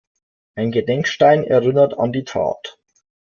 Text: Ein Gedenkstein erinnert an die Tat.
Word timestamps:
Ein 0.55 0.71
Gedenkstein 0.71 1.43
erinnert 1.43 1.99
an 1.99 2.11
die 2.11 2.23
Tat. 2.23 2.79